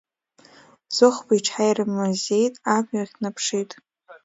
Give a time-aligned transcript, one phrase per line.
[0.95, 3.71] Зыхәба иҽааирмазеит, амҩахь днаԥшит…